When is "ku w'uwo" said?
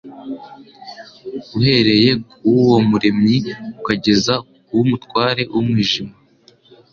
2.31-2.77